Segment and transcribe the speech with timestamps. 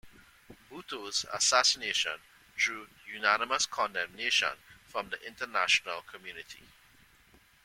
[0.71, 2.21] Bhutto's assassination
[2.57, 6.63] drew unanimous condemnation from the international community.